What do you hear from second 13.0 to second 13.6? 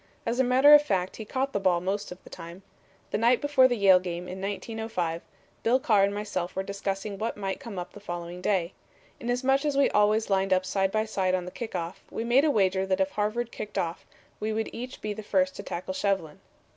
Harvard